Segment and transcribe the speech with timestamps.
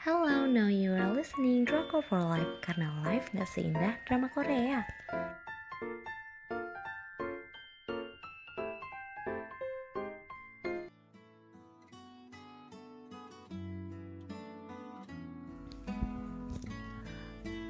[0.00, 4.80] Hello, now you are listening Drama for Life karena life gak seindah drama Korea.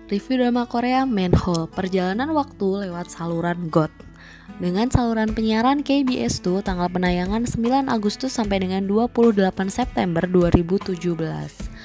[0.07, 3.91] Review drama Korea Manhole, perjalanan waktu lewat saluran God.
[4.63, 9.35] Dengan saluran penyiaran KBS 2 tanggal penayangan 9 Agustus sampai dengan 28
[9.67, 11.80] September 2017.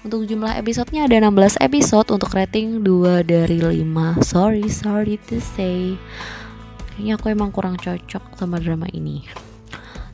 [0.00, 3.84] Untuk jumlah episodenya ada 16 episode untuk rating 2 dari 5.
[4.24, 5.92] Sorry, sorry to say.
[6.96, 9.28] Kayaknya aku emang kurang cocok sama drama ini.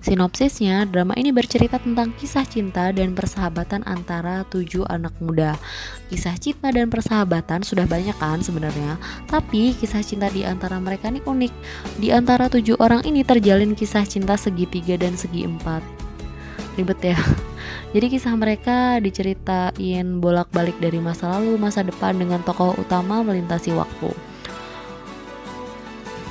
[0.03, 5.55] Sinopsisnya, drama ini bercerita tentang kisah cinta dan persahabatan antara tujuh anak muda.
[6.11, 8.99] Kisah cinta dan persahabatan sudah banyak kan sebenarnya,
[9.31, 11.53] tapi kisah cinta di antara mereka ini unik.
[12.03, 15.87] Di antara tujuh orang ini terjalin kisah cinta segitiga dan segi empat.
[16.75, 17.19] Ribet ya.
[17.95, 24.13] Jadi kisah mereka diceritain bolak-balik dari masa lalu, masa depan dengan tokoh utama melintasi waktu.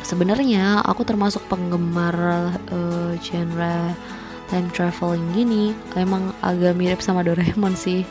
[0.06, 2.14] Sebenarnya aku termasuk penggemar
[2.70, 3.96] uh, genre
[4.54, 5.74] time traveling gini.
[5.98, 8.06] Emang agak mirip sama Doraemon sih.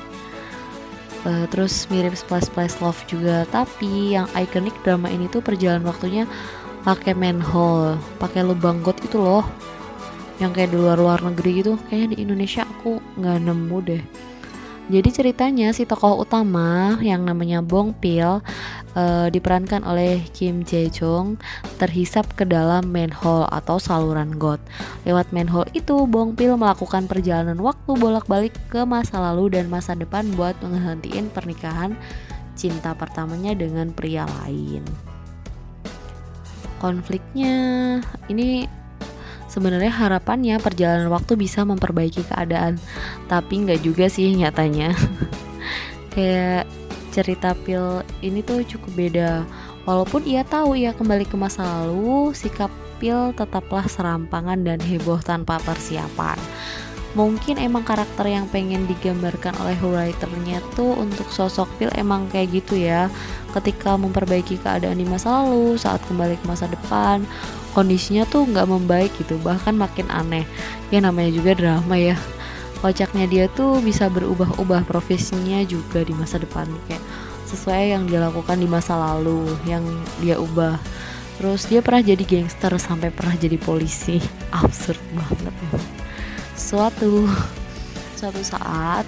[1.24, 3.46] Uh, terus mirip Splash Splash Love juga.
[3.48, 6.27] Tapi yang ikonik drama ini tuh perjalanan waktunya
[6.84, 9.42] pakai manhole pakai lubang got itu loh
[10.42, 14.02] yang kayak di luar-luar negeri gitu kayaknya di Indonesia aku nggak nemu deh
[14.84, 18.44] jadi ceritanya si tokoh utama yang namanya Bong Pil
[18.92, 21.40] uh, diperankan oleh Kim Jae Jong
[21.80, 24.60] terhisap ke dalam manhole atau saluran got.
[25.08, 30.28] Lewat manhole itu Bong Pil melakukan perjalanan waktu bolak-balik ke masa lalu dan masa depan
[30.36, 31.96] buat menghentikan pernikahan
[32.52, 34.84] cinta pertamanya dengan pria lain.
[36.77, 37.56] Konfliknya
[38.28, 38.68] ini
[39.55, 42.83] Sebenarnya harapannya perjalanan waktu bisa memperbaiki keadaan,
[43.30, 44.91] tapi nggak juga sih nyatanya.
[46.19, 46.66] Kayak
[47.14, 49.46] cerita Pil ini tuh cukup beda.
[49.86, 55.62] Walaupun ia tahu ia kembali ke masa lalu, sikap Pil tetaplah serampangan dan heboh tanpa
[55.62, 56.34] persiapan.
[57.14, 62.74] Mungkin emang karakter yang pengen digambarkan oleh writernya tuh untuk sosok Pil emang kayak gitu
[62.74, 63.07] ya.
[63.55, 67.23] Ketika memperbaiki keadaan di masa lalu, saat kembali ke masa depan,
[67.74, 70.46] kondisinya tuh nggak membaik gitu bahkan makin aneh.
[70.95, 72.14] Ya namanya juga drama ya.
[72.80, 76.70] Kocaknya dia tuh bisa berubah-ubah profesinya juga di masa depan.
[76.86, 77.02] Kayak
[77.51, 79.83] sesuai yang dia lakukan di masa lalu yang
[80.23, 80.79] dia ubah.
[81.42, 84.23] Terus dia pernah jadi gangster sampai pernah jadi polisi.
[84.63, 85.52] Absurd banget
[86.55, 87.27] suatu
[88.14, 89.05] suatu saat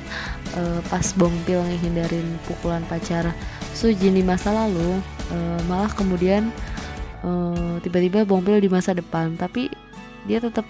[0.59, 3.33] uh, pas Bongpil ngehindarin pukulan pacar
[3.73, 5.01] Sujin di masa lalu
[5.33, 6.51] uh, malah kemudian
[7.27, 9.69] eh, tiba-tiba Bongpil di masa depan tapi
[10.27, 10.67] dia tetap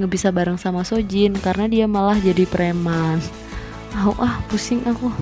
[0.00, 3.20] nggak bisa bareng sama Sojin karena dia malah jadi preman.
[3.92, 5.12] Oh, ah pusing aku.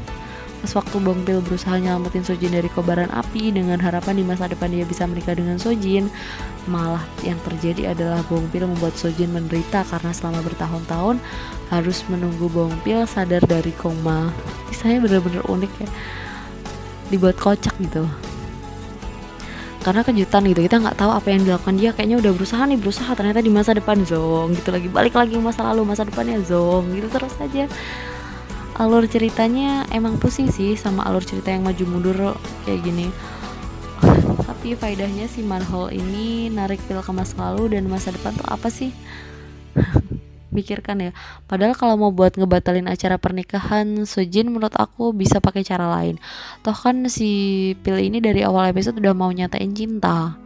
[0.62, 4.86] Pas waktu Bongpil berusaha nyelamatin Sojin dari kobaran api dengan harapan di masa depan dia
[4.86, 6.06] bisa menikah dengan Sojin
[6.70, 11.18] malah yang terjadi adalah Bongpil membuat Sojin menderita karena selama bertahun-tahun
[11.74, 14.30] harus menunggu Bongpil sadar dari koma.
[14.70, 15.88] Kisahnya bener-bener unik ya
[17.10, 18.06] dibuat kocak gitu
[19.80, 20.60] karena kejutan gitu.
[20.64, 21.90] Kita nggak tahu apa yang dilakukan dia.
[21.96, 23.10] Kayaknya udah berusaha nih berusaha.
[23.16, 24.68] Ternyata di masa depan zong gitu.
[24.72, 27.08] Lagi balik lagi masa lalu masa depannya zong gitu.
[27.08, 27.64] Terus aja.
[28.80, 32.18] Alur ceritanya emang pusing sih sama alur cerita yang maju mundur
[32.64, 33.12] kayak gini.
[34.48, 38.72] Tapi faedahnya si manhole ini narik pil ke masa lalu dan masa depan tuh apa
[38.72, 38.96] sih
[40.50, 41.12] pikirkan ya.
[41.46, 46.18] Padahal kalau mau buat ngebatalin acara pernikahan Sojin menurut aku bisa pakai cara lain.
[46.66, 50.36] Toh kan si Pil ini dari awal episode udah mau nyatain cinta.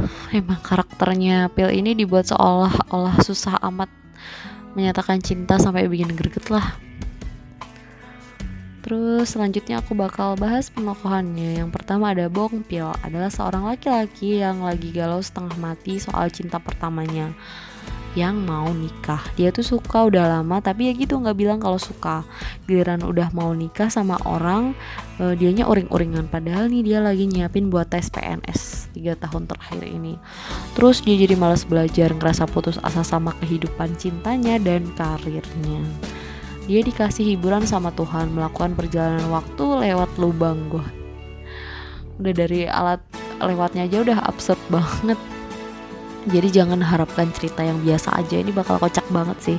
[0.34, 3.92] Emang karakternya Pil ini dibuat seolah-olah susah amat
[4.76, 6.76] menyatakan cinta sampai bikin greget lah.
[8.86, 11.58] Terus selanjutnya aku bakal bahas penokohannya.
[11.58, 16.62] Yang pertama ada Bong Pil Adalah seorang laki-laki yang lagi galau setengah mati soal cinta
[16.62, 17.34] pertamanya
[18.16, 19.20] yang mau nikah.
[19.36, 22.24] Dia tuh suka udah lama tapi ya gitu nggak bilang kalau suka.
[22.64, 24.72] Giliran udah mau nikah sama orang
[25.20, 26.26] uh, dianya uring-uringan.
[26.32, 30.16] Padahal nih dia lagi nyiapin buat tes PNS tiga tahun terakhir ini.
[30.72, 35.84] Terus dia jadi malas belajar ngerasa putus asa sama kehidupan cintanya dan karirnya.
[36.66, 41.06] Dia dikasih hiburan sama Tuhan melakukan perjalanan waktu lewat lubang gue
[42.16, 43.00] udah dari alat
[43.44, 45.20] lewatnya aja udah absurd banget
[46.26, 49.58] jadi jangan harapkan cerita yang biasa aja ini bakal kocak banget sih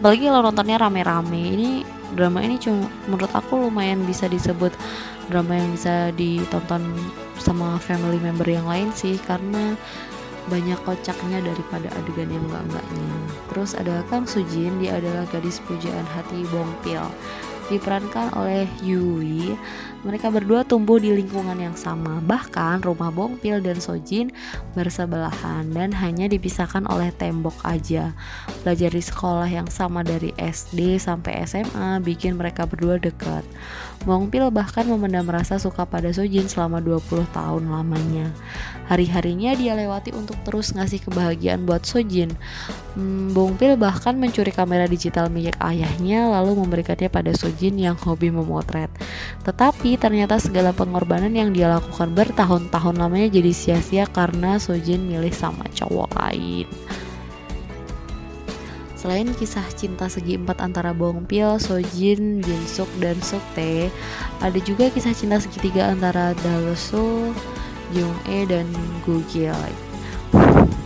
[0.00, 1.70] apalagi kalau nontonnya rame-rame ini
[2.16, 4.72] drama ini cuma menurut aku lumayan bisa disebut
[5.28, 6.82] drama yang bisa ditonton
[7.36, 9.76] sama family member yang lain sih karena
[10.48, 13.12] banyak kocaknya daripada adegan yang enggak-enggaknya.
[13.52, 17.04] Terus ada Kang Sujin, dia adalah gadis pujaan hati Bongpil
[17.68, 19.52] diperankan oleh Yui.
[20.06, 24.32] Mereka berdua tumbuh di lingkungan yang sama, bahkan rumah Bongpil dan Sojin
[24.72, 28.16] bersebelahan dan hanya dipisahkan oleh tembok aja.
[28.64, 33.44] Belajar di sekolah yang sama dari SD sampai SMA bikin mereka berdua dekat.
[34.06, 38.32] Bongpil bahkan memendam rasa suka pada Sojin selama 20 tahun lamanya.
[38.88, 42.32] Hari-harinya dia lewati untuk terus ngasih kebahagiaan buat Sojin.
[42.96, 48.30] Hmm, Bongpil bahkan mencuri kamera digital milik ayahnya lalu memberikannya pada Sojin Jin yang hobi
[48.30, 48.88] memotret.
[49.42, 55.64] Tetapi ternyata segala pengorbanan yang dia lakukan bertahun-tahun lamanya jadi sia-sia karena Sojin milih sama
[55.72, 56.66] cowok lain.
[58.98, 63.94] Selain kisah cinta segi empat antara Bongpil, Sojin, Jinsuk, dan Sukte,
[64.42, 67.30] ada juga kisah cinta segitiga antara Daloso,
[67.94, 68.66] Jung-e, dan
[69.06, 69.54] Gugil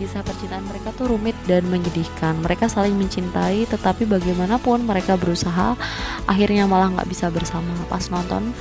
[0.03, 2.43] kisah percintaan mereka tuh rumit dan menyedihkan.
[2.43, 5.79] Mereka saling mencintai, tetapi bagaimanapun mereka berusaha,
[6.27, 7.71] akhirnya malah nggak bisa bersama.
[7.87, 8.51] Pas nonton,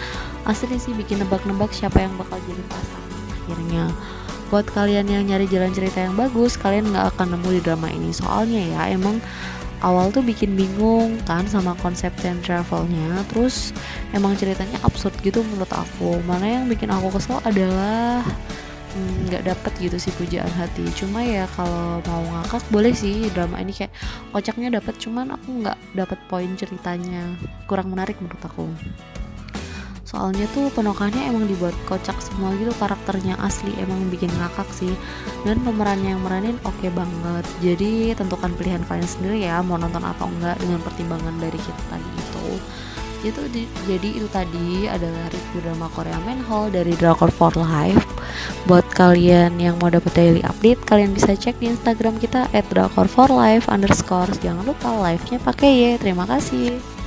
[0.45, 3.11] asli sih bikin nebak-nebak siapa yang bakal jadi pasangan.
[3.43, 3.85] Akhirnya.
[4.53, 8.13] Buat kalian yang nyari jalan cerita yang bagus, kalian nggak akan nemu di drama ini.
[8.13, 9.17] Soalnya ya, emang
[9.81, 13.25] awal tuh bikin bingung kan sama konsep time travelnya.
[13.33, 13.73] Terus
[14.13, 16.21] emang ceritanya absurd gitu menurut aku.
[16.29, 18.21] Mana yang bikin aku kesel adalah
[19.25, 20.85] nggak hmm, dapet gitu sih pujaan hati.
[20.93, 23.93] Cuma ya kalau mau ngakak boleh sih drama ini kayak
[24.37, 25.01] kocaknya dapet.
[25.01, 27.35] Cuman aku nggak dapet poin ceritanya.
[27.65, 28.69] Kurang menarik menurut aku
[30.13, 34.93] soalnya tuh penokannya emang dibuat kocak semua gitu karakternya asli emang bikin ngakak sih.
[35.49, 37.45] Dan pemerannya yang meranin oke okay banget.
[37.65, 42.11] Jadi tentukan pilihan kalian sendiri ya mau nonton atau enggak dengan pertimbangan dari kita tadi
[42.13, 42.47] itu
[43.23, 48.03] itu di, jadi itu tadi adalah review drama Korea Manhole dari Drakor for Life.
[48.67, 53.31] Buat kalian yang mau dapat daily update kalian bisa cek di Instagram kita drakor for
[53.31, 54.31] life underscore.
[54.43, 57.02] Jangan lupa live nya pakai ya terima kasih